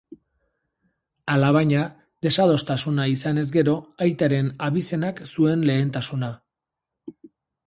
[1.33, 1.83] Alabaina,
[2.27, 3.77] desadostasuna izanez gero,
[4.07, 6.33] aitaren abizenak zuen lehentasuna.